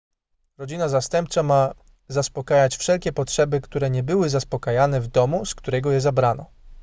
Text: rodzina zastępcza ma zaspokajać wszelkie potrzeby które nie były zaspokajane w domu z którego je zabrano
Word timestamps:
rodzina 0.57 0.89
zastępcza 0.89 1.43
ma 1.43 1.73
zaspokajać 2.07 2.77
wszelkie 2.77 3.11
potrzeby 3.13 3.61
które 3.61 3.89
nie 3.89 4.03
były 4.03 4.29
zaspokajane 4.29 5.01
w 5.01 5.07
domu 5.07 5.45
z 5.45 5.55
którego 5.55 5.91
je 5.91 6.01
zabrano 6.01 6.45